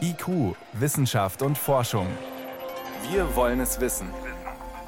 [0.00, 2.06] IQ, Wissenschaft und Forschung.
[3.10, 4.08] Wir wollen es wissen.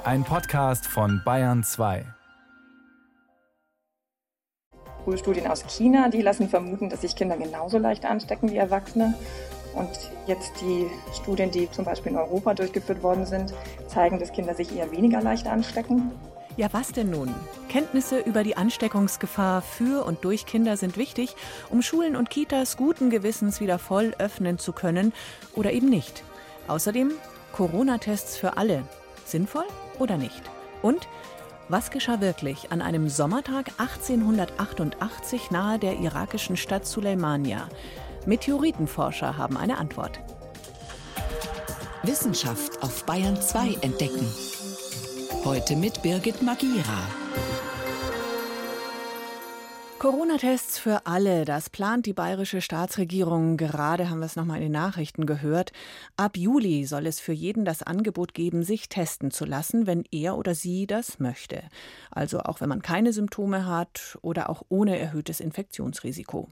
[0.05, 2.05] Ein Podcast von Bayern 2.
[5.17, 9.15] Studien aus China, die lassen vermuten, dass sich Kinder genauso leicht anstecken wie Erwachsene.
[9.75, 9.89] Und
[10.27, 13.55] jetzt die Studien, die zum Beispiel in Europa durchgeführt worden sind,
[13.87, 16.13] zeigen, dass Kinder sich eher weniger leicht anstecken.
[16.57, 17.35] Ja, was denn nun?
[17.71, 21.35] Kenntnisse über die Ansteckungsgefahr für und durch Kinder sind wichtig,
[21.71, 25.15] um Schulen und Kitas guten Gewissens wieder voll öffnen zu können
[25.55, 26.23] oder eben nicht.
[26.69, 27.13] Außerdem
[27.53, 28.85] Corona-Tests für alle.
[29.25, 29.65] Sinnvoll
[29.99, 30.43] oder nicht?
[30.83, 31.09] Und
[31.71, 37.67] was geschah wirklich an einem Sommertag 1888 nahe der irakischen Stadt Suleimania?
[38.27, 40.21] Meteoritenforscher haben eine Antwort.
[42.03, 44.27] Wissenschaft auf Bayern 2 entdecken.
[45.45, 47.09] Heute mit Birgit Magira.
[49.99, 53.57] Corona-Tests für alle, das plant die bayerische Staatsregierung.
[53.57, 55.73] Gerade haben wir es nochmal in den Nachrichten gehört.
[56.17, 60.39] Ab Juli soll es für jeden das Angebot geben, sich testen zu lassen, wenn er
[60.39, 61.65] oder sie das möchte.
[62.13, 66.51] Also auch wenn man keine Symptome hat oder auch ohne erhöhtes Infektionsrisiko.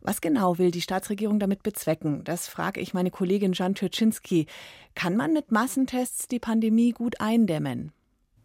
[0.00, 2.24] Was genau will die Staatsregierung damit bezwecken?
[2.24, 4.46] Das frage ich meine Kollegin Jan Türczynski.
[4.94, 7.92] Kann man mit Massentests die Pandemie gut eindämmen?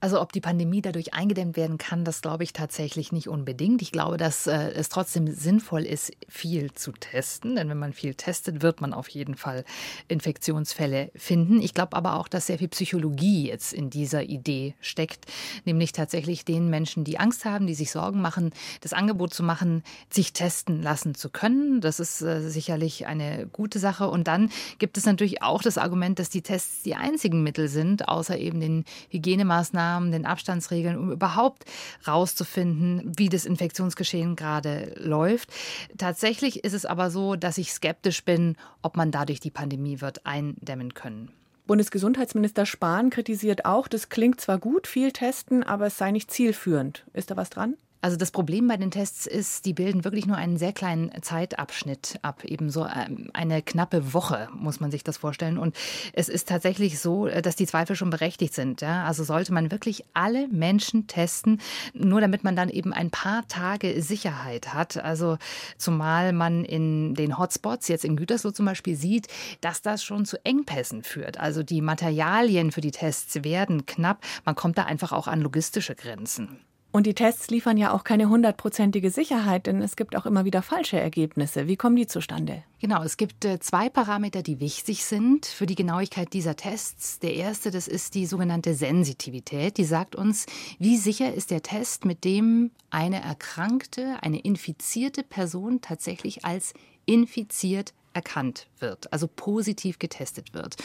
[0.02, 3.82] Also ob die Pandemie dadurch eingedämmt werden kann, das glaube ich tatsächlich nicht unbedingt.
[3.82, 7.58] Ich glaube, dass äh, es trotzdem sinnvoll ist, viel zu testen.
[7.58, 9.66] Denn wenn man viel testet, wird man auf jeden Fall
[10.08, 11.62] Infektionsfälle finden.
[11.62, 15.26] Ich glaube aber auch, dass sehr viel Psychologie jetzt in dieser Idee steckt.
[15.66, 19.84] Nämlich tatsächlich den Menschen, die Angst haben, die sich Sorgen machen, das Angebot zu machen,
[20.10, 21.82] sich testen lassen zu können.
[21.82, 24.10] Das ist äh, sicherlich eine gute Sache.
[24.10, 28.08] Und dann gibt es natürlich auch das Argument, dass die Tests die einzigen Mittel sind,
[28.08, 31.66] außer eben den Hygienemaßnahmen, Maßnahmen, den Abstandsregeln, um überhaupt
[32.08, 35.50] rauszufinden, wie das Infektionsgeschehen gerade läuft.
[35.98, 40.26] Tatsächlich ist es aber so, dass ich skeptisch bin, ob man dadurch die Pandemie wird
[40.26, 41.32] eindämmen können.
[41.66, 47.06] Bundesgesundheitsminister Spahn kritisiert auch, das klingt zwar gut, viel testen, aber es sei nicht zielführend.
[47.14, 47.76] Ist da was dran?
[48.02, 52.18] Also das Problem bei den Tests ist, die bilden wirklich nur einen sehr kleinen Zeitabschnitt
[52.22, 55.58] ab, eben so ähm, eine knappe Woche, muss man sich das vorstellen.
[55.58, 55.76] Und
[56.14, 58.80] es ist tatsächlich so, äh, dass die Zweifel schon berechtigt sind.
[58.80, 59.04] Ja?
[59.04, 61.60] Also sollte man wirklich alle Menschen testen,
[61.94, 64.96] nur damit man dann eben ein paar Tage Sicherheit hat.
[64.98, 65.38] Also
[65.78, 69.28] zumal man in den Hotspots, jetzt in Gütersloh zum Beispiel, sieht,
[69.60, 71.38] dass das schon zu Engpässen führt.
[71.38, 74.24] Also die Materialien für die Tests werden knapp.
[74.46, 76.60] Man kommt da einfach auch an logistische Grenzen.
[76.92, 80.64] Und die Tests liefern ja auch keine hundertprozentige Sicherheit, denn es gibt auch immer wieder
[80.64, 81.68] falsche Ergebnisse.
[81.68, 82.64] Wie kommen die zustande?
[82.80, 87.20] Genau, es gibt äh, zwei Parameter, die wichtig sind für die Genauigkeit dieser Tests.
[87.20, 89.78] Der erste, das ist die sogenannte Sensitivität.
[89.78, 90.48] Die sagt uns,
[90.80, 96.74] wie sicher ist der Test, mit dem eine erkrankte, eine infizierte Person tatsächlich als
[97.06, 100.76] infiziert erkannt wird, also positiv getestet wird.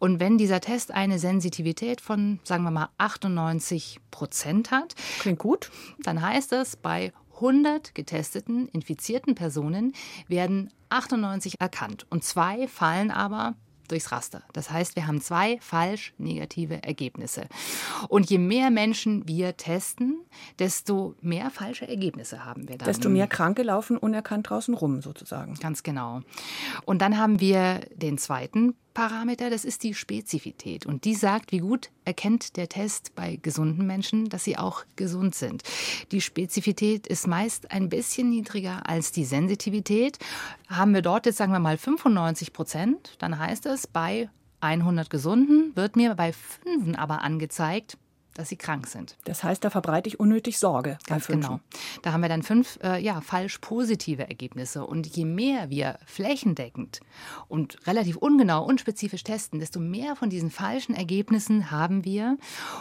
[0.00, 5.70] Und wenn dieser Test eine Sensitivität von, sagen wir mal, 98 Prozent hat, klingt gut,
[6.02, 9.94] dann heißt das, bei 100 getesteten, infizierten Personen
[10.26, 13.54] werden 98 erkannt und zwei fallen aber
[13.90, 14.42] durchs Raster.
[14.52, 17.46] Das heißt, wir haben zwei falsch negative Ergebnisse.
[18.08, 20.20] Und je mehr Menschen wir testen,
[20.58, 22.86] desto mehr falsche Ergebnisse haben wir dann.
[22.86, 25.54] Desto mehr Kranke laufen unerkannt draußen rum, sozusagen.
[25.54, 26.20] Ganz genau.
[26.84, 30.84] Und dann haben wir den zweiten Parameter, das ist die Spezifität.
[30.84, 35.34] Und die sagt, wie gut erkennt der Test bei gesunden Menschen, dass sie auch gesund
[35.34, 35.62] sind.
[36.12, 40.18] Die Spezifität ist meist ein bisschen niedriger als die Sensitivität.
[40.68, 44.28] Haben wir dort jetzt, sagen wir mal, 95 Prozent, dann heißt es, bei
[44.60, 47.96] 100 Gesunden wird mir bei 5 aber angezeigt,
[48.34, 49.16] dass sie krank sind.
[49.24, 50.98] Das heißt, da verbreite ich unnötig Sorge.
[51.06, 51.60] Ganz genau.
[52.02, 54.86] Da haben wir dann fünf äh, ja, falsch positive Ergebnisse.
[54.86, 57.00] Und je mehr wir flächendeckend
[57.48, 62.38] und relativ ungenau, unspezifisch testen, desto mehr von diesen falschen Ergebnissen haben wir.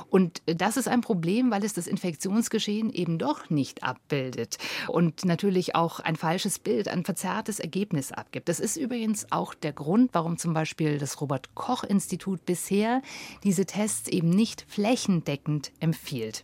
[0.09, 5.75] Und das ist ein Problem, weil es das Infektionsgeschehen eben doch nicht abbildet und natürlich
[5.75, 8.49] auch ein falsches Bild, ein verzerrtes Ergebnis abgibt.
[8.49, 13.01] Das ist übrigens auch der Grund, warum zum Beispiel das Robert Koch Institut bisher
[13.43, 16.43] diese Tests eben nicht flächendeckend flächendeckend empfiehlt.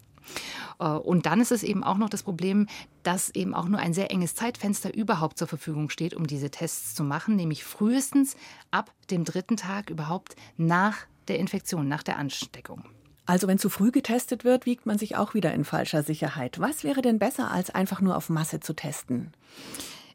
[0.80, 2.68] Äh, und dann ist es eben auch noch das Problem,
[3.04, 6.96] dass eben auch nur ein sehr enges Zeitfenster überhaupt zur Verfügung steht, um diese Tests
[6.96, 8.36] zu machen, nämlich frühestens
[8.72, 10.98] ab dem dritten Tag überhaupt nach
[11.28, 12.84] der Infektion, nach der Ansteckung.
[13.28, 16.60] Also wenn zu früh getestet wird, wiegt man sich auch wieder in falscher Sicherheit.
[16.60, 19.32] Was wäre denn besser, als einfach nur auf Masse zu testen?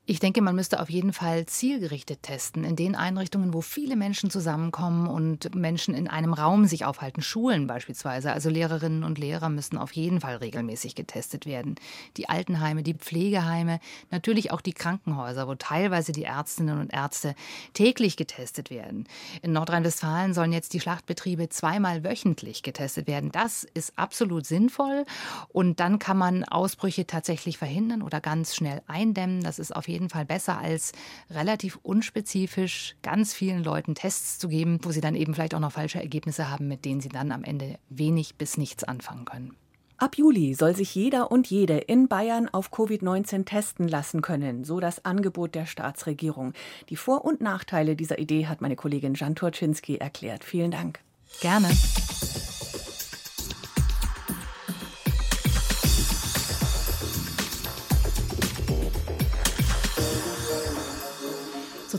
[0.07, 2.65] Ich denke, man müsste auf jeden Fall zielgerichtet testen.
[2.65, 7.69] In den Einrichtungen, wo viele Menschen zusammenkommen und Menschen in einem Raum sich aufhalten, Schulen
[7.69, 8.33] beispielsweise.
[8.33, 11.77] Also Lehrerinnen und Lehrer müssen auf jeden Fall regelmäßig getestet werden.
[12.17, 13.79] Die Altenheime, die Pflegeheime,
[14.11, 17.37] natürlich auch die Krankenhäuser, wo teilweise die Ärztinnen und Ärzte
[17.75, 19.07] täglich getestet werden.
[19.43, 23.31] In Nordrhein-Westfalen sollen jetzt die Schlachtbetriebe zweimal wöchentlich getestet werden.
[23.31, 25.05] Das ist absolut sinnvoll.
[25.51, 29.43] Und dann kann man Ausbrüche tatsächlich verhindern oder ganz schnell eindämmen.
[29.43, 30.93] Das ist auf jeden Fall besser, als
[31.31, 35.73] relativ unspezifisch ganz vielen Leuten Tests zu geben, wo sie dann eben vielleicht auch noch
[35.73, 39.57] falsche Ergebnisse haben, mit denen sie dann am Ende wenig bis nichts anfangen können.
[40.01, 44.81] Ab Juli soll sich jeder und jede in Bayern auf Covid-19 testen lassen können, so
[44.81, 46.55] das Angebot der Staatsregierung.
[46.89, 50.43] Die Vor- und Nachteile dieser Idee hat meine Kollegin Jan Turczynski erklärt.
[50.43, 51.01] Vielen Dank.
[51.43, 51.69] Gerne.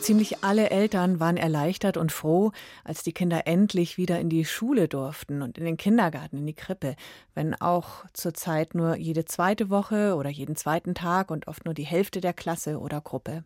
[0.02, 2.52] Ziemlich alle Eltern waren erleichtert und froh,
[2.84, 6.54] als die Kinder endlich wieder in die Schule durften und in den Kindergarten, in die
[6.54, 6.96] Krippe,
[7.36, 11.84] wenn auch zurzeit nur jede zweite Woche oder jeden zweiten Tag und oft nur die
[11.84, 13.44] Hälfte der Klasse oder Gruppe.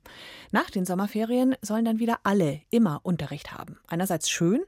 [0.52, 3.78] Nach den Sommerferien sollen dann wieder alle immer Unterricht haben.
[3.88, 4.64] Einerseits schön,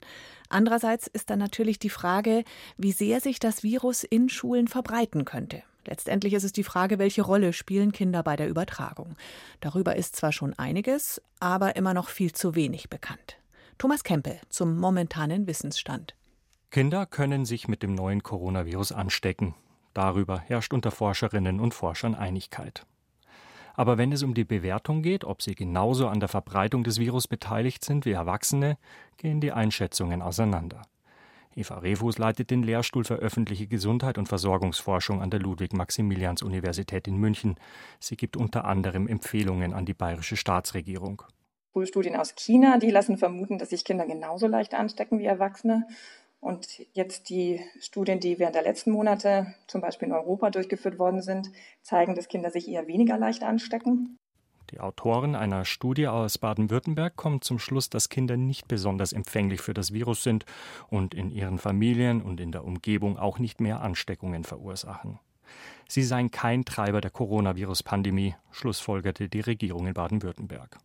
[0.49, 2.43] andererseits ist dann natürlich die Frage,
[2.77, 5.63] wie sehr sich das Virus in Schulen verbreiten könnte.
[5.87, 9.15] Letztendlich ist es die Frage, welche Rolle spielen Kinder bei der Übertragung.
[9.61, 13.37] Darüber ist zwar schon einiges, aber immer noch viel zu wenig bekannt.
[13.77, 16.13] Thomas Kempe zum momentanen Wissensstand.
[16.71, 19.55] Kinder können sich mit dem neuen Coronavirus anstecken.
[19.93, 22.85] Darüber herrscht unter Forscherinnen und Forschern Einigkeit.
[23.75, 27.27] Aber wenn es um die Bewertung geht, ob sie genauso an der Verbreitung des Virus
[27.27, 28.77] beteiligt sind wie Erwachsene,
[29.17, 30.81] gehen die Einschätzungen auseinander.
[31.57, 37.55] Eva Rehfuß leitet den Lehrstuhl für öffentliche Gesundheit und Versorgungsforschung an der Ludwig-Maximilians-Universität in München.
[37.99, 41.23] Sie gibt unter anderem Empfehlungen an die bayerische Staatsregierung.
[41.83, 45.87] Studien aus China, die lassen vermuten, dass sich Kinder genauso leicht anstecken wie Erwachsene.
[46.39, 51.21] Und jetzt die Studien, die während der letzten Monate zum Beispiel in Europa durchgeführt worden
[51.21, 51.51] sind,
[51.81, 54.17] zeigen, dass Kinder sich eher weniger leicht anstecken.
[54.71, 59.73] Die Autoren einer Studie aus Baden-Württemberg kommen zum Schluss, dass Kinder nicht besonders empfänglich für
[59.73, 60.45] das Virus sind
[60.89, 65.19] und in ihren Familien und in der Umgebung auch nicht mehr Ansteckungen verursachen.
[65.87, 70.77] Sie seien kein Treiber der Coronavirus-Pandemie, schlussfolgerte die Regierung in Baden-Württemberg.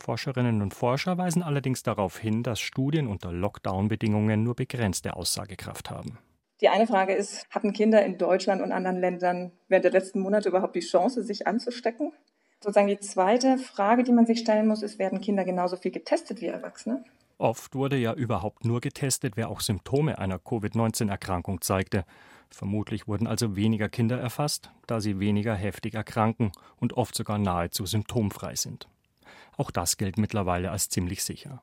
[0.00, 6.18] Forscherinnen und Forscher weisen allerdings darauf hin, dass Studien unter Lockdown-Bedingungen nur begrenzte Aussagekraft haben.
[6.60, 10.48] Die eine Frage ist, hatten Kinder in Deutschland und anderen Ländern während der letzten Monate
[10.48, 12.12] überhaupt die Chance, sich anzustecken?
[12.60, 16.40] Sozusagen die zweite Frage, die man sich stellen muss, ist, werden Kinder genauso viel getestet
[16.40, 17.04] wie Erwachsene?
[17.38, 22.04] Oft wurde ja überhaupt nur getestet, wer auch Symptome einer Covid-19-Erkrankung zeigte.
[22.50, 27.84] Vermutlich wurden also weniger Kinder erfasst, da sie weniger heftig erkranken und oft sogar nahezu
[27.84, 28.88] symptomfrei sind.
[29.58, 31.62] Auch das gilt mittlerweile als ziemlich sicher.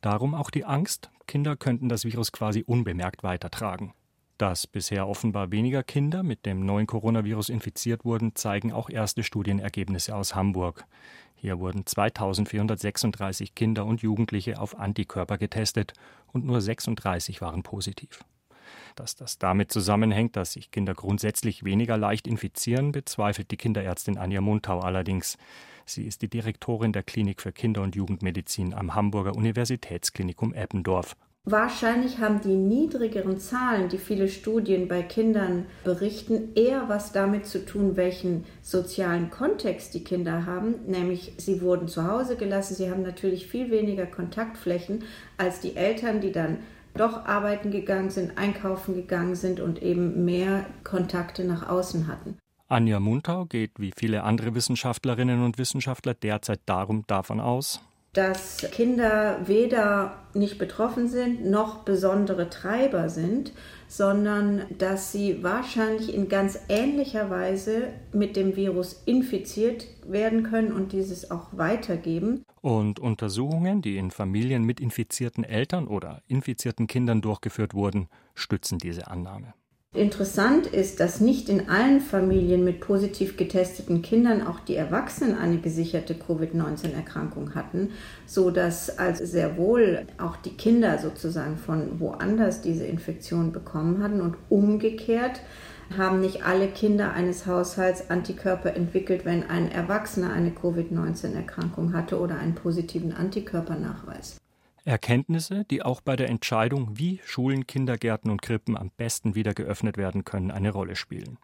[0.00, 3.94] Darum auch die Angst, Kinder könnten das Virus quasi unbemerkt weitertragen.
[4.42, 10.16] Dass bisher offenbar weniger Kinder mit dem neuen Coronavirus infiziert wurden, zeigen auch erste Studienergebnisse
[10.16, 10.84] aus Hamburg.
[11.36, 15.92] Hier wurden 2436 Kinder und Jugendliche auf Antikörper getestet
[16.32, 18.24] und nur 36 waren positiv.
[18.96, 24.40] Dass das damit zusammenhängt, dass sich Kinder grundsätzlich weniger leicht infizieren, bezweifelt die Kinderärztin Anja
[24.40, 25.38] Muntau allerdings.
[25.86, 32.18] Sie ist die Direktorin der Klinik für Kinder- und Jugendmedizin am Hamburger Universitätsklinikum Eppendorf Wahrscheinlich
[32.18, 37.96] haben die niedrigeren Zahlen, die viele Studien bei Kindern berichten, eher was damit zu tun,
[37.96, 40.76] welchen sozialen Kontext die Kinder haben.
[40.86, 45.02] Nämlich, sie wurden zu Hause gelassen, sie haben natürlich viel weniger Kontaktflächen
[45.36, 46.58] als die Eltern, die dann
[46.94, 52.38] doch arbeiten gegangen sind, einkaufen gegangen sind und eben mehr Kontakte nach außen hatten.
[52.68, 57.80] Anja Muntau geht wie viele andere Wissenschaftlerinnen und Wissenschaftler derzeit darum davon aus,
[58.12, 63.52] dass Kinder weder nicht betroffen sind noch besondere Treiber sind,
[63.88, 70.92] sondern dass sie wahrscheinlich in ganz ähnlicher Weise mit dem Virus infiziert werden können und
[70.92, 72.44] dieses auch weitergeben.
[72.60, 79.08] Und Untersuchungen, die in Familien mit infizierten Eltern oder infizierten Kindern durchgeführt wurden, stützen diese
[79.08, 79.54] Annahme.
[79.94, 85.58] Interessant ist, dass nicht in allen Familien mit positiv getesteten Kindern auch die Erwachsenen eine
[85.58, 87.90] gesicherte Covid-19-Erkrankung hatten,
[88.24, 94.22] so dass also sehr wohl auch die Kinder sozusagen von woanders diese Infektion bekommen hatten
[94.22, 95.42] und umgekehrt
[95.98, 102.38] haben nicht alle Kinder eines Haushalts Antikörper entwickelt, wenn ein Erwachsener eine Covid-19-Erkrankung hatte oder
[102.38, 104.41] einen positiven Antikörpernachweis.
[104.84, 109.96] Erkenntnisse, die auch bei der Entscheidung, wie Schulen, Kindergärten und Krippen am besten wieder geöffnet
[109.96, 111.38] werden können, eine Rolle spielen.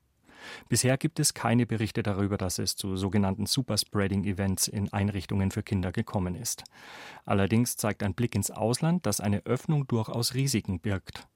[0.69, 5.93] Bisher gibt es keine Berichte darüber, dass es zu sogenannten Superspreading-Events in Einrichtungen für Kinder
[5.93, 6.65] gekommen ist.
[7.25, 11.27] Allerdings zeigt ein Blick ins Ausland, dass eine Öffnung durchaus Risiken birgt.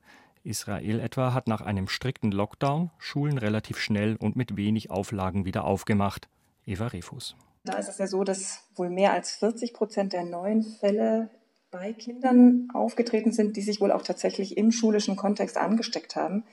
[0.45, 5.65] Israel etwa hat nach einem strikten Lockdown Schulen relativ schnell und mit wenig Auflagen wieder
[5.65, 6.29] aufgemacht.
[6.67, 7.37] Eva Refus.
[7.65, 11.31] Da ist es ja so, dass wohl mehr als 40 Prozent der neuen Fälle
[11.73, 16.45] bei Kindern aufgetreten sind, die sich wohl auch tatsächlich im schulischen Kontext angesteckt haben.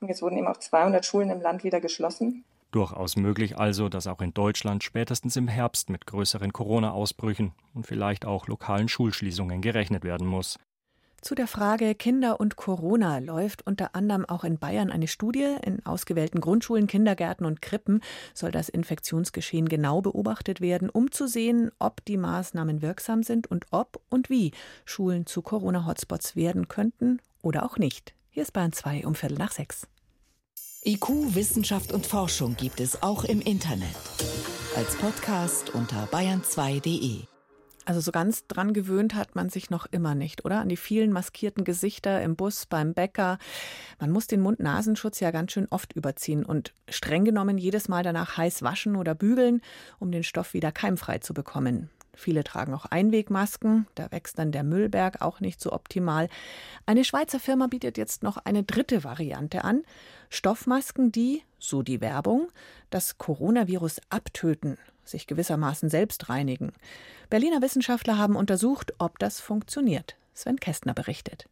[0.00, 2.44] Und jetzt wurden eben auch 200 Schulen im Land wieder geschlossen.
[2.70, 8.24] Durchaus möglich also, dass auch in Deutschland spätestens im Herbst mit größeren Corona-Ausbrüchen und vielleicht
[8.24, 10.58] auch lokalen Schulschließungen gerechnet werden muss.
[11.22, 15.54] Zu der Frage Kinder und Corona läuft unter anderem auch in Bayern eine Studie.
[15.64, 18.00] In ausgewählten Grundschulen, Kindergärten und Krippen
[18.34, 23.66] soll das Infektionsgeschehen genau beobachtet werden, um zu sehen, ob die Maßnahmen wirksam sind und
[23.70, 24.50] ob und wie
[24.84, 28.14] Schulen zu Corona-Hotspots werden könnten oder auch nicht.
[28.30, 29.86] Hier ist Bayern 2 um Viertel nach sechs.
[30.84, 33.94] IQ, Wissenschaft und Forschung gibt es auch im Internet.
[34.74, 37.31] Als Podcast unter bayern2.de.
[37.84, 40.60] Also so ganz dran gewöhnt hat man sich noch immer nicht, oder?
[40.60, 43.38] An die vielen maskierten Gesichter im Bus, beim Bäcker.
[43.98, 48.36] Man muss den Mund-Nasenschutz ja ganz schön oft überziehen und streng genommen jedes Mal danach
[48.36, 49.62] heiß waschen oder bügeln,
[49.98, 51.90] um den Stoff wieder keimfrei zu bekommen.
[52.14, 56.28] Viele tragen auch Einwegmasken, da wächst dann der Müllberg auch nicht so optimal.
[56.84, 59.82] Eine Schweizer Firma bietet jetzt noch eine dritte Variante an.
[60.28, 62.48] Stoffmasken, die, so die Werbung,
[62.90, 66.72] das Coronavirus abtöten sich gewissermaßen selbst reinigen.
[67.30, 70.16] Berliner Wissenschaftler haben untersucht, ob das funktioniert.
[70.34, 71.48] Sven Kästner berichtet.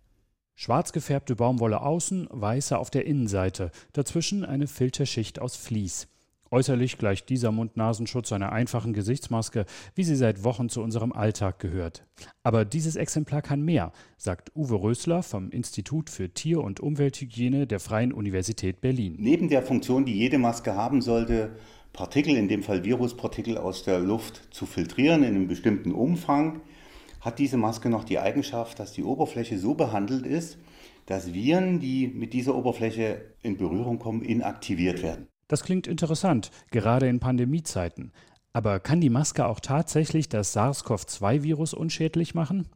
[0.55, 6.07] Schwarz gefärbte Baumwolle außen, weiße auf der Innenseite, dazwischen eine Filterschicht aus Vlies.
[6.53, 12.05] Äußerlich gleicht dieser Mund-Nasenschutz einer einfachen Gesichtsmaske, wie sie seit Wochen zu unserem Alltag gehört.
[12.43, 17.79] Aber dieses Exemplar kann mehr, sagt Uwe Rösler vom Institut für Tier- und Umwelthygiene der
[17.79, 19.15] Freien Universität Berlin.
[19.19, 21.57] Neben der Funktion, die jede Maske haben sollte,
[21.93, 26.61] Partikel, in dem Fall Viruspartikel aus der Luft zu filtrieren in einem bestimmten Umfang,
[27.21, 30.59] hat diese Maske noch die Eigenschaft, dass die Oberfläche so behandelt ist,
[31.07, 35.27] dass Viren, die mit dieser Oberfläche in Berührung kommen, inaktiviert werden.
[35.49, 38.13] Das klingt interessant, gerade in Pandemiezeiten.
[38.53, 42.69] Aber kann die Maske auch tatsächlich das SARS-CoV-2-Virus unschädlich machen?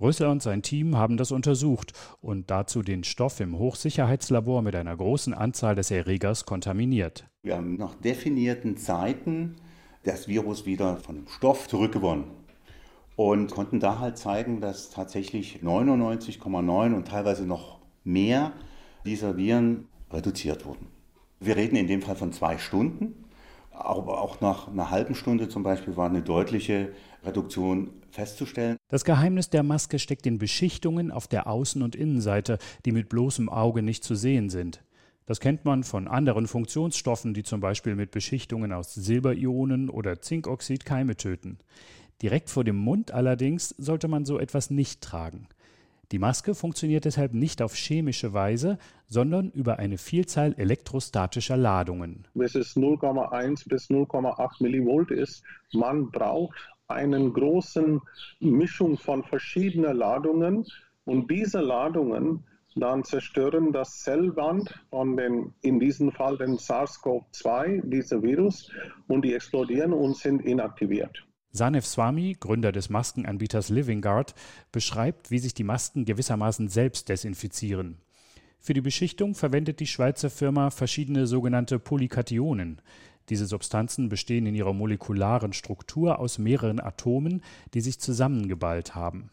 [0.00, 4.94] Rösler und sein Team haben das untersucht und dazu den Stoff im Hochsicherheitslabor mit einer
[4.94, 7.26] großen Anzahl des Erregers kontaminiert.
[7.42, 9.56] Wir haben nach definierten Zeiten
[10.04, 12.24] das Virus wieder von dem Stoff zurückgewonnen
[13.16, 18.52] und konnten da halt zeigen, dass tatsächlich 99,9 und teilweise noch mehr
[19.06, 20.88] dieser Viren reduziert wurden.
[21.40, 23.25] Wir reden in dem Fall von zwei Stunden,
[23.78, 26.92] aber auch nach einer halben Stunde zum Beispiel war eine deutliche
[27.24, 28.76] Reduktion festzustellen.
[28.88, 33.48] Das Geheimnis der Maske steckt in Beschichtungen auf der Außen- und Innenseite, die mit bloßem
[33.48, 34.82] Auge nicht zu sehen sind.
[35.26, 40.84] Das kennt man von anderen Funktionsstoffen, die zum Beispiel mit Beschichtungen aus Silberionen oder Zinkoxid
[40.84, 41.58] Keime töten.
[42.22, 45.48] Direkt vor dem Mund allerdings sollte man so etwas nicht tragen.
[46.12, 52.28] Die Maske funktioniert deshalb nicht auf chemische Weise, sondern über eine Vielzahl elektrostatischer Ladungen.
[52.34, 58.00] Bis es 0,1 bis 0,8 Millivolt ist, man braucht eine große
[58.38, 60.64] Mischung von verschiedenen Ladungen
[61.04, 62.44] und diese Ladungen
[62.76, 68.70] dann zerstören das Zellwand von den, in diesem Fall den SARS-CoV-2, dieser Virus,
[69.08, 71.26] und die explodieren und sind inaktiviert.
[71.56, 74.34] Sanev Swami, Gründer des Maskenanbieters Living Guard,
[74.72, 77.98] beschreibt, wie sich die Masken gewissermaßen selbst desinfizieren.
[78.60, 82.80] Für die Beschichtung verwendet die Schweizer Firma verschiedene sogenannte Polykationen.
[83.28, 87.42] Diese Substanzen bestehen in ihrer molekularen Struktur aus mehreren Atomen,
[87.74, 89.30] die sich zusammengeballt haben.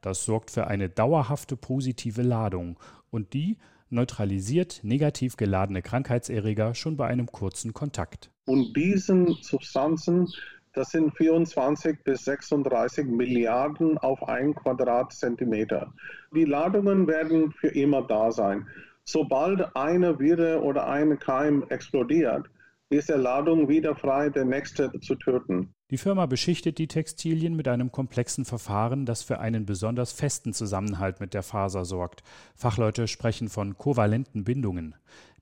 [0.00, 2.78] Das sorgt für eine dauerhafte positive Ladung
[3.10, 3.56] und die
[3.90, 8.30] neutralisiert negativ geladene Krankheitserreger schon bei einem kurzen Kontakt.
[8.46, 10.28] Und diesen Substanzen,
[10.74, 15.92] das sind 24 bis 36 Milliarden auf ein Quadratzentimeter.
[16.34, 18.66] Die Ladungen werden für immer da sein.
[19.04, 22.46] Sobald eine Viren oder ein Keim explodiert,
[22.90, 25.74] ist der Ladung wieder frei, der nächste zu töten.
[25.90, 31.20] Die Firma beschichtet die Textilien mit einem komplexen Verfahren, das für einen besonders festen Zusammenhalt
[31.20, 32.22] mit der Faser sorgt.
[32.54, 34.94] Fachleute sprechen von kovalenten Bindungen.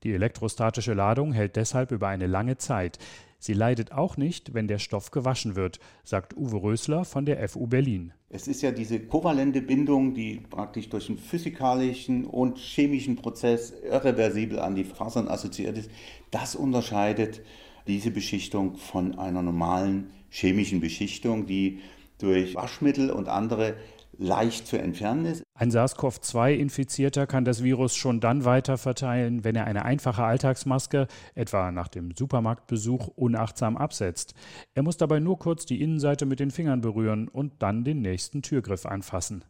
[0.03, 2.99] Die elektrostatische Ladung hält deshalb über eine lange Zeit.
[3.45, 7.67] Sie leidet auch nicht, wenn der Stoff gewaschen wird, sagt Uwe Rösler von der FU
[7.67, 8.13] Berlin.
[8.29, 14.61] Es ist ja diese kovalente Bindung, die praktisch durch einen physikalischen und chemischen Prozess irreversibel
[14.61, 15.91] an die Fasern assoziiert ist.
[16.31, 17.41] Das unterscheidet
[17.89, 21.81] diese Beschichtung von einer normalen chemischen Beschichtung, die
[22.19, 23.75] durch Waschmittel und andere
[24.19, 25.43] leicht zu entfernen ist.
[25.55, 31.71] Ein SARS-CoV-2-Infizierter kann das Virus schon dann weiter verteilen, wenn er eine einfache Alltagsmaske, etwa
[31.73, 34.35] nach dem Supermarktbesuch, unachtsam absetzt.
[34.75, 38.43] Er muss dabei nur kurz die Innenseite mit den Fingern berühren und dann den nächsten
[38.43, 39.45] Türgriff anfassen.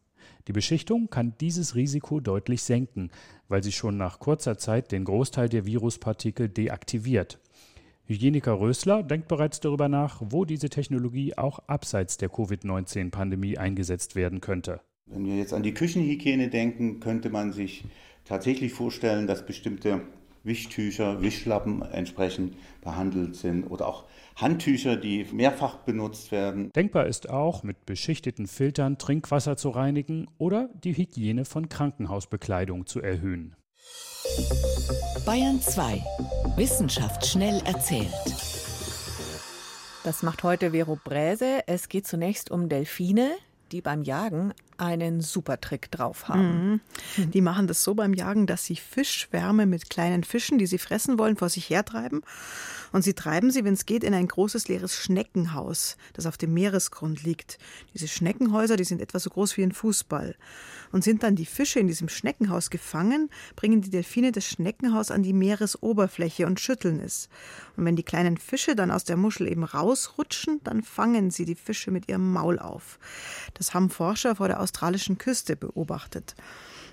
[0.48, 3.10] Die Beschichtung kann dieses Risiko deutlich senken,
[3.48, 7.38] weil sie schon nach kurzer Zeit den Großteil der Viruspartikel deaktiviert.
[8.06, 14.40] Hygieniker Rösler denkt bereits darüber nach, wo diese Technologie auch abseits der Covid-19-Pandemie eingesetzt werden
[14.40, 14.80] könnte.
[15.06, 17.84] Wenn wir jetzt an die Küchenhygiene denken, könnte man sich
[18.24, 20.02] tatsächlich vorstellen, dass bestimmte
[20.44, 24.04] Wischtücher, Wischlappen entsprechend behandelt sind oder auch
[24.36, 26.70] Handtücher, die mehrfach benutzt werden.
[26.72, 33.00] Denkbar ist auch, mit beschichteten Filtern Trinkwasser zu reinigen oder die Hygiene von Krankenhausbekleidung zu
[33.00, 33.54] erhöhen.
[35.24, 36.02] Bayern 2.
[36.56, 38.12] Wissenschaft schnell erzählt.
[40.04, 41.60] Das macht heute Vero Bräse.
[41.66, 43.36] Es geht zunächst um Delfine,
[43.70, 46.80] die beim Jagen einen Supertrick drauf haben.
[47.16, 47.30] Mhm.
[47.30, 51.18] Die machen das so beim Jagen, dass sie Fischschwärme mit kleinen Fischen, die sie fressen
[51.18, 52.22] wollen, vor sich hertreiben.
[52.92, 56.52] Und sie treiben sie, wenn es geht, in ein großes leeres Schneckenhaus, das auf dem
[56.52, 57.58] Meeresgrund liegt.
[57.94, 60.36] Diese Schneckenhäuser, die sind etwa so groß wie ein Fußball.
[60.92, 65.22] Und sind dann die Fische in diesem Schneckenhaus gefangen, bringen die Delfine das Schneckenhaus an
[65.22, 67.30] die Meeresoberfläche und schütteln es.
[67.78, 71.54] Und wenn die kleinen Fische dann aus der Muschel eben rausrutschen, dann fangen sie die
[71.54, 72.98] Fische mit ihrem Maul auf.
[73.54, 76.34] Das haben Forscher vor der australischen Küste beobachtet.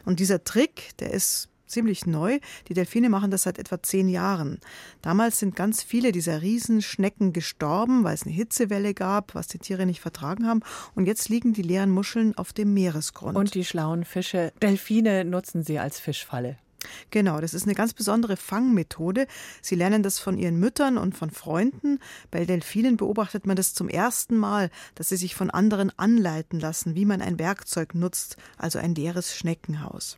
[0.06, 2.40] Und dieser Trick, der ist ziemlich neu.
[2.68, 4.60] Die Delfine machen das seit etwa zehn Jahren.
[5.02, 9.86] Damals sind ganz viele dieser Riesenschnecken gestorben, weil es eine Hitzewelle gab, was die Tiere
[9.86, 10.62] nicht vertragen haben.
[10.96, 13.38] Und jetzt liegen die leeren Muscheln auf dem Meeresgrund.
[13.38, 16.58] Und die schlauen Fische, Delfine nutzen sie als Fischfalle.
[17.12, 19.28] Genau, das ist eine ganz besondere Fangmethode.
[19.62, 22.00] Sie lernen das von ihren Müttern und von Freunden.
[22.32, 26.96] Bei Delfinen beobachtet man das zum ersten Mal, dass sie sich von anderen anleiten lassen,
[26.96, 30.18] wie man ein Werkzeug nutzt, also ein leeres Schneckenhaus.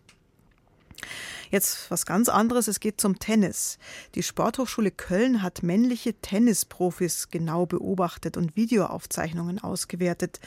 [1.50, 3.77] Jetzt was ganz anderes, es geht zum Tennis.
[4.15, 10.39] Die Sporthochschule Köln hat männliche Tennisprofis genau beobachtet und Videoaufzeichnungen ausgewertet.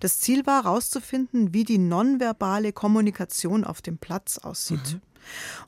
[0.00, 4.94] Das Ziel war herauszufinden, wie die nonverbale Kommunikation auf dem Platz aussieht.
[4.94, 5.00] Mhm.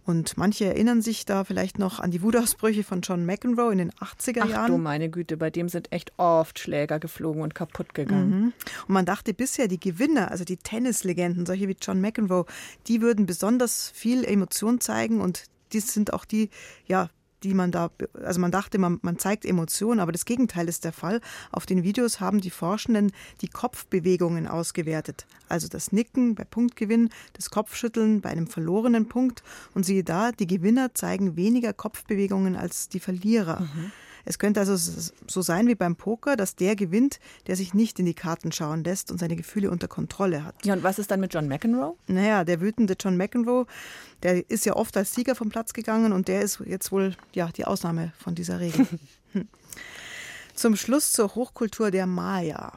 [0.05, 3.93] Und manche erinnern sich da vielleicht noch an die Wutausbrüche von John McEnroe in den
[3.93, 4.53] 80er Jahren.
[4.55, 8.31] Ach du meine Güte, bei dem sind echt oft Schläger geflogen und kaputt gegangen.
[8.31, 8.53] Mhm.
[8.89, 12.47] Und man dachte bisher, die Gewinner, also die Tennislegenden, solche wie John McEnroe,
[12.87, 16.51] die würden besonders viel Emotion zeigen und die sind auch die,
[16.87, 17.11] ja,
[17.43, 17.91] die man da,
[18.23, 21.21] also man dachte, man, man zeigt Emotionen, aber das Gegenteil ist der Fall.
[21.53, 25.27] Auf den Videos haben die Forschenden die Kopfbewegungen ausgewertet.
[25.49, 29.43] Also das Nicken bei Punktgewinn, das Kopfschütteln bei einem verlorenen Punkt.
[29.75, 33.61] Und siehe da, die Gewinner zeigen weniger Kopfbewegungen als die Verlierer.
[33.61, 33.93] Mhm.
[34.25, 38.07] Es könnte also so sein wie beim Poker, dass der gewinnt, der sich nicht in
[38.07, 40.65] die Karten schauen lässt und seine Gefühle unter Kontrolle hat.
[40.65, 41.97] Ja, und was ist dann mit John McEnroe?
[42.07, 43.67] Naja, der wütende John McEnroe,
[44.23, 47.49] der ist ja oft als Sieger vom Platz gegangen und der ist jetzt wohl ja,
[47.49, 48.87] die Ausnahme von dieser Regel.
[50.55, 52.73] Zum Schluss zur Hochkultur der Maya.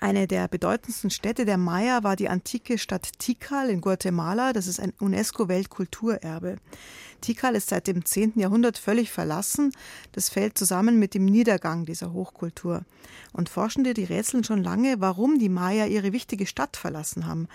[0.00, 4.52] Eine der bedeutendsten Städte der Maya war die antike Stadt Tikal in Guatemala.
[4.52, 6.56] Das ist ein UNESCO-Weltkulturerbe.
[7.22, 8.34] Tikal ist seit dem 10.
[8.36, 9.72] Jahrhundert völlig verlassen.
[10.12, 12.82] Das fällt zusammen mit dem Niedergang dieser Hochkultur.
[13.32, 17.48] Und Forschende, die rätseln schon lange, warum die Maya ihre wichtige Stadt verlassen haben.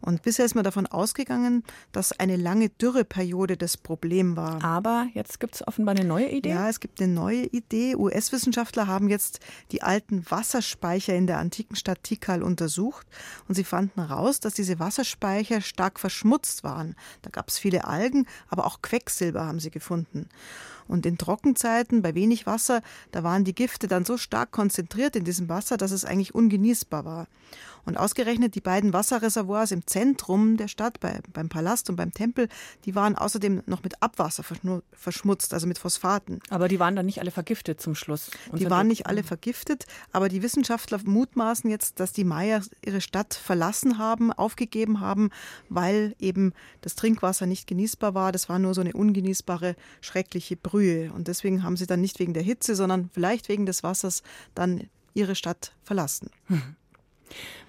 [0.00, 4.62] Und bisher ist man davon ausgegangen, dass eine lange Dürreperiode das Problem war.
[4.62, 6.50] Aber jetzt gibt es offenbar eine neue Idee.
[6.50, 7.96] Ja, es gibt eine neue Idee.
[7.96, 9.40] US-Wissenschaftler haben jetzt
[9.72, 13.06] die alten Wasserspeicher in der antiken Stadt Tikal untersucht
[13.48, 16.96] und sie fanden heraus, dass diese Wasserspeicher stark verschmutzt waren.
[17.22, 20.28] Da gab es viele Algen, aber auch Quecksilber haben sie gefunden.
[20.88, 22.80] Und in Trockenzeiten, bei wenig Wasser,
[23.12, 27.04] da waren die Gifte dann so stark konzentriert in diesem Wasser, dass es eigentlich ungenießbar
[27.04, 27.26] war.
[27.88, 32.48] Und ausgerechnet die beiden Wasserreservoirs im Zentrum der Stadt, bei, beim Palast und beim Tempel,
[32.84, 34.44] die waren außerdem noch mit Abwasser
[34.92, 36.40] verschmutzt, also mit Phosphaten.
[36.50, 38.30] Aber die waren dann nicht alle vergiftet zum Schluss.
[38.52, 43.32] Die waren nicht alle vergiftet, aber die Wissenschaftler mutmaßen jetzt, dass die Maya ihre Stadt
[43.32, 45.30] verlassen haben, aufgegeben haben,
[45.70, 48.32] weil eben das Trinkwasser nicht genießbar war.
[48.32, 51.10] Das war nur so eine ungenießbare, schreckliche Brühe.
[51.14, 54.22] Und deswegen haben sie dann nicht wegen der Hitze, sondern vielleicht wegen des Wassers
[54.54, 56.28] dann ihre Stadt verlassen.
[56.48, 56.76] Hm.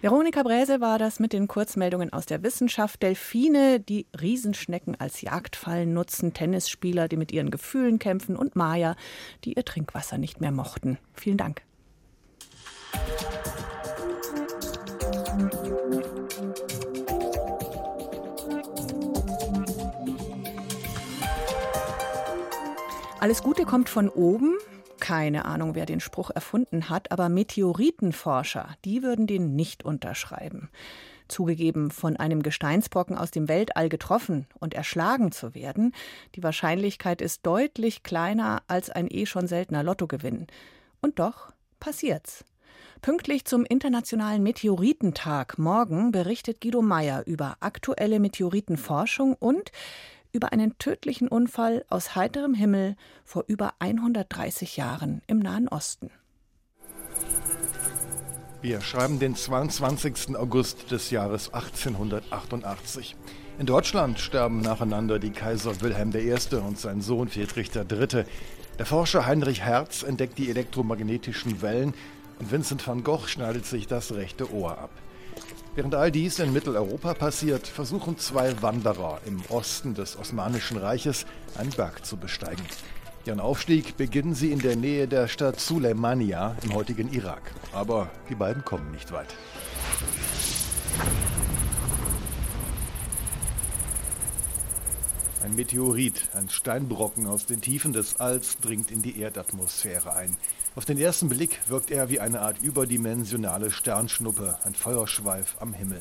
[0.02, 3.04] Veronika Bräse war das mit den Kurzmeldungen aus der Wissenschaft.
[3.04, 8.96] Delfine, die Riesenschnecken als Jagdfallen nutzen, Tennisspieler, die mit ihren Gefühlen kämpfen und Maya,
[9.44, 10.98] die ihr Trinkwasser nicht mehr mochten.
[11.14, 11.62] Vielen Dank.
[23.20, 24.58] Alles Gute kommt von oben.
[25.10, 30.70] Keine Ahnung, wer den Spruch erfunden hat, aber Meteoritenforscher, die würden den nicht unterschreiben.
[31.28, 35.96] Zugegeben, von einem Gesteinsbrocken aus dem Weltall getroffen und erschlagen zu werden,
[36.36, 40.46] die Wahrscheinlichkeit ist deutlich kleiner als ein eh schon seltener Lottogewinn.
[41.02, 42.46] Und doch passiert's.
[43.02, 49.72] Pünktlich zum Internationalen Meteoritentag morgen berichtet Guido Meyer über aktuelle Meteoritenforschung und
[50.32, 56.12] über einen tödlichen Unfall aus heiterem Himmel vor über 130 Jahren im Nahen Osten.
[58.62, 60.36] Wir schreiben den 22.
[60.36, 63.16] August des Jahres 1888.
[63.58, 66.34] In Deutschland sterben nacheinander die Kaiser Wilhelm I.
[66.56, 68.26] und sein Sohn Friedrich III.
[68.78, 71.94] Der Forscher Heinrich Hertz entdeckt die elektromagnetischen Wellen
[72.40, 74.92] und Vincent van Gogh schneidet sich das rechte Ohr ab.
[75.76, 81.70] Während all dies in Mitteleuropa passiert, versuchen zwei Wanderer im Osten des Osmanischen Reiches einen
[81.70, 82.64] Berg zu besteigen.
[83.26, 87.54] Ihren Aufstieg beginnen sie in der Nähe der Stadt Suleimania im heutigen Irak.
[87.72, 89.36] Aber die beiden kommen nicht weit.
[95.44, 100.36] Ein Meteorit, ein Steinbrocken aus den Tiefen des Alls, dringt in die Erdatmosphäre ein.
[100.80, 106.00] Auf den ersten Blick wirkt er wie eine Art überdimensionale Sternschnuppe, ein Feuerschweif am Himmel.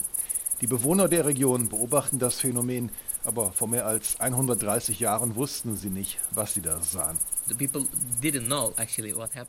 [0.61, 2.93] Die Bewohner der Region beobachten das Phänomen,
[3.25, 7.19] aber vor mehr als 130 Jahren wussten sie nicht, was sie da sahen.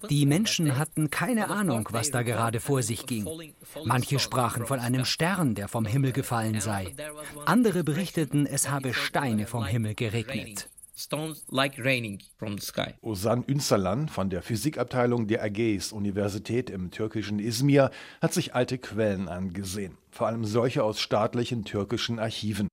[0.09, 3.29] Die Menschen hatten keine Ahnung, was da gerade vor sich ging.
[3.83, 6.95] Manche sprachen von einem Stern, der vom Himmel gefallen sei.
[7.45, 10.67] Andere berichteten, es habe Steine vom Himmel geregnet
[10.99, 12.93] stones like raining from the sky.
[13.01, 19.29] Ozan Ünsalan von der Physikabteilung der Ägäis Universität im türkischen Izmir hat sich alte Quellen
[19.29, 22.67] angesehen, vor allem solche aus staatlichen türkischen Archiven.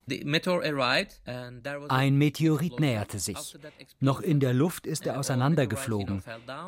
[1.88, 3.56] Ein Meteorit näherte sich.
[4.00, 6.22] Noch in der Luft ist er auseinandergeflogen.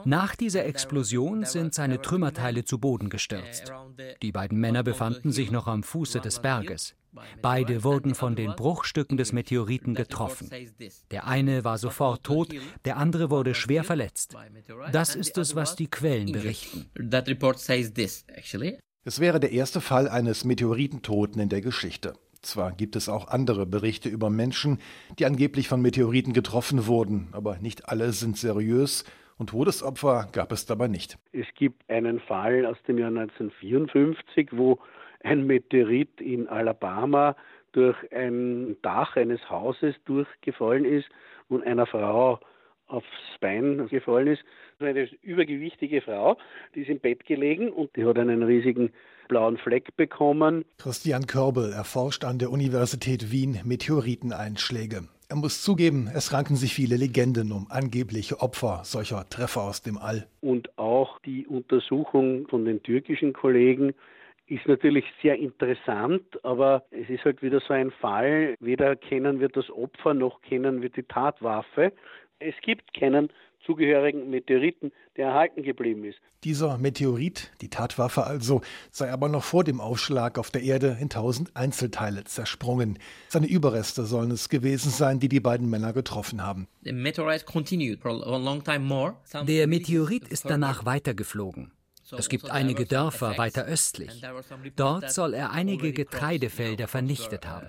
[0.04, 3.72] Nach dieser Explosion sind seine Trümmerteile zu Boden gestürzt.
[4.22, 6.94] Die beiden Männer befanden sich noch am Fuße des Berges.
[7.42, 10.50] Beide wurden von den Bruchstücken des Meteoriten getroffen.
[11.10, 12.54] Der eine war sofort tot,
[12.84, 14.36] der andere wurde schwer verletzt.
[14.92, 16.90] Das ist es, was die Quellen berichten.
[19.04, 22.14] Es wäre der erste Fall eines Meteoritentoten in der Geschichte.
[22.42, 24.78] Zwar gibt es auch andere Berichte über Menschen,
[25.18, 29.04] die angeblich von Meteoriten getroffen wurden, aber nicht alle sind seriös
[29.38, 31.18] und Todesopfer gab es dabei nicht.
[31.32, 34.78] Es gibt einen Fall aus dem Jahr 1954, wo
[35.22, 37.36] ein Meteorit in Alabama
[37.72, 41.08] durch ein Dach eines Hauses durchgefallen ist
[41.48, 42.40] und einer Frau
[42.86, 43.06] aufs
[43.40, 44.42] Bein gefallen ist.
[44.80, 46.38] Eine übergewichtige Frau,
[46.74, 48.90] die ist im Bett gelegen und die hat einen riesigen
[49.28, 50.64] blauen Fleck bekommen.
[50.78, 55.08] Christian Körbel erforscht an der Universität Wien Meteoriteneinschläge.
[55.28, 59.98] Er muss zugeben, es ranken sich viele Legenden um angebliche Opfer solcher Treffer aus dem
[59.98, 60.26] All.
[60.40, 63.92] Und auch die Untersuchung von den türkischen Kollegen
[64.48, 69.48] ist natürlich sehr interessant, aber es ist halt wieder so ein Fall, weder kennen wir
[69.48, 71.92] das Opfer noch kennen wir die Tatwaffe.
[72.38, 73.30] Es gibt keinen
[73.64, 76.18] zugehörigen Meteoriten, der erhalten geblieben ist.
[76.44, 81.10] Dieser Meteorit, die Tatwaffe also, sei aber noch vor dem Aufschlag auf der Erde in
[81.10, 82.98] tausend Einzelteile zersprungen.
[83.28, 86.68] Seine Überreste sollen es gewesen sein, die die beiden Männer getroffen haben.
[86.82, 86.94] Der
[89.66, 91.72] Meteorit ist danach weitergeflogen.
[92.16, 94.22] Es gibt einige Dörfer weiter östlich.
[94.76, 97.66] Dort soll er einige Getreidefelder vernichtet haben.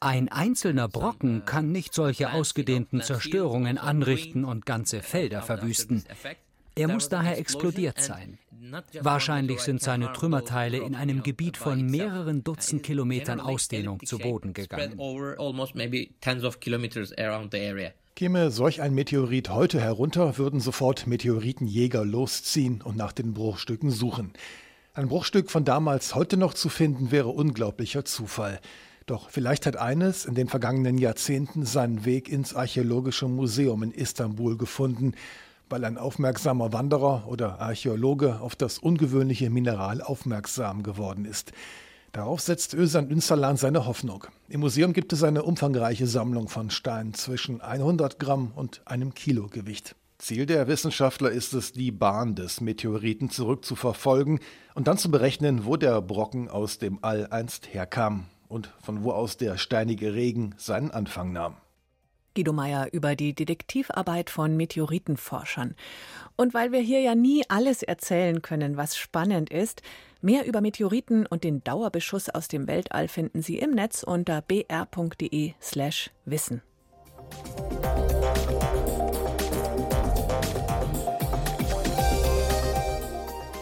[0.00, 6.04] Ein einzelner Brocken kann nicht solche ausgedehnten Zerstörungen anrichten und ganze Felder verwüsten.
[6.74, 8.38] Er muss daher explodiert sein.
[9.00, 14.98] Wahrscheinlich sind seine Trümmerteile in einem Gebiet von mehreren Dutzend Kilometern Ausdehnung zu Boden gegangen.
[18.14, 24.34] Käme solch ein Meteorit heute herunter, würden sofort Meteoritenjäger losziehen und nach den Bruchstücken suchen.
[24.92, 28.60] Ein Bruchstück von damals heute noch zu finden, wäre unglaublicher Zufall.
[29.06, 34.58] Doch vielleicht hat eines in den vergangenen Jahrzehnten seinen Weg ins Archäologische Museum in Istanbul
[34.58, 35.14] gefunden,
[35.70, 41.52] weil ein aufmerksamer Wanderer oder Archäologe auf das ungewöhnliche Mineral aufmerksam geworden ist.
[42.12, 44.26] Darauf setzt Özan Ünsalan seine Hoffnung.
[44.50, 49.46] Im Museum gibt es eine umfangreiche Sammlung von Steinen zwischen 100 Gramm und einem Kilo
[49.46, 49.96] Gewicht.
[50.18, 54.40] Ziel der Wissenschaftler ist es, die Bahn des Meteoriten zurückzuverfolgen
[54.74, 59.12] und dann zu berechnen, wo der Brocken aus dem All einst herkam und von wo
[59.12, 61.56] aus der steinige Regen seinen Anfang nahm.
[62.34, 65.74] Guido Meyer über die Detektivarbeit von Meteoritenforschern.
[66.36, 69.82] Und weil wir hier ja nie alles erzählen können, was spannend ist,
[70.22, 76.10] mehr über Meteoriten und den Dauerbeschuss aus dem Weltall finden Sie im Netz unter br.de/slash
[76.24, 76.62] wissen.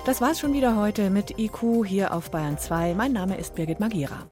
[0.06, 2.94] Das war's schon wieder heute mit IQ hier auf Bayern 2.
[2.94, 4.26] Mein Name ist Birgit Magira.